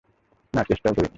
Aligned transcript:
না, 0.53 0.63
চেষ্টাও 0.63 0.93
করিনি। 0.93 1.09